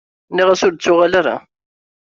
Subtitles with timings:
[0.29, 1.37] Nniɣ-as ur d-ttuɣal ara.